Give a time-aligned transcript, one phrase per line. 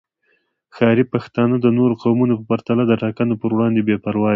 [0.75, 4.29] ښاري پښتانه د نورو قومونو په پرتله د ټاکنو پر وړاندې بې پروا دي